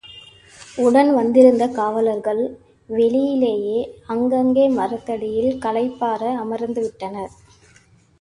[0.77, 2.41] உடன் வந்திருந்த காவலர்கள்
[2.89, 3.77] வெளியிலேயே
[4.07, 7.33] அங்கங்கே மரத்தடியில் களைப்பாற அமர்ந்துவிட்டனர்.